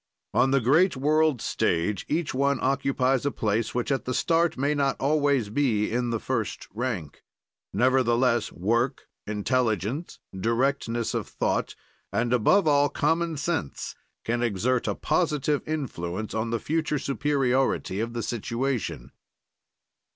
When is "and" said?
12.11-12.33